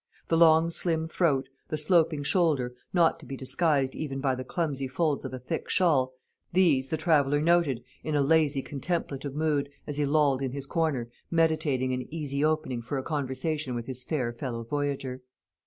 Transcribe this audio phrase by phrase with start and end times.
[0.29, 4.87] The long slim throat, the sloping shoulder, not to be disguised even by the clumsy
[4.87, 6.15] folds of a thick shawl
[6.51, 11.11] these the traveller noted, in a lazy contemplative mood, as he lolled in his corner,
[11.29, 15.19] meditating an easy opening for a conversation with his fair fellow voyager.